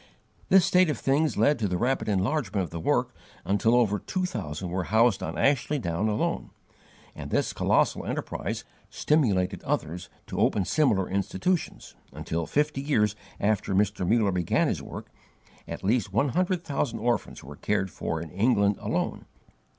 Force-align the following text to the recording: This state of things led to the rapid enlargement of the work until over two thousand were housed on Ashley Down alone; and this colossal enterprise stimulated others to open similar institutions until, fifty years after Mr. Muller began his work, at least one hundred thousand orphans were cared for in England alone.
This 0.49 0.65
state 0.65 0.89
of 0.89 0.97
things 0.97 1.37
led 1.37 1.59
to 1.59 1.67
the 1.67 1.77
rapid 1.77 2.09
enlargement 2.09 2.63
of 2.63 2.71
the 2.71 2.79
work 2.79 3.13
until 3.45 3.75
over 3.75 3.99
two 3.99 4.25
thousand 4.25 4.69
were 4.71 4.85
housed 4.85 5.21
on 5.21 5.37
Ashley 5.37 5.77
Down 5.77 6.07
alone; 6.09 6.49
and 7.13 7.29
this 7.29 7.53
colossal 7.53 8.07
enterprise 8.07 8.63
stimulated 8.89 9.61
others 9.63 10.09
to 10.25 10.39
open 10.39 10.65
similar 10.65 11.07
institutions 11.07 11.93
until, 12.11 12.47
fifty 12.47 12.81
years 12.81 13.15
after 13.39 13.75
Mr. 13.75 14.03
Muller 14.09 14.31
began 14.31 14.67
his 14.67 14.81
work, 14.81 15.11
at 15.67 15.83
least 15.83 16.11
one 16.11 16.29
hundred 16.29 16.63
thousand 16.63 16.97
orphans 16.97 17.43
were 17.43 17.55
cared 17.55 17.91
for 17.91 18.19
in 18.19 18.31
England 18.31 18.77
alone. 18.79 19.25